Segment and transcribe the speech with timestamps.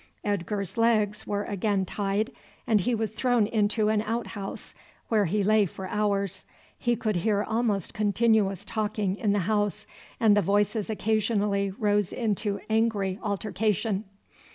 [0.23, 2.31] Edgar's legs were again tied,
[2.65, 4.73] and he was thrown into an outhouse,
[5.09, 6.43] where he lay for hours.
[6.79, 9.85] He could hear almost continuous talking in the house,
[10.19, 14.05] and the voices occasionally rose into angry altercation.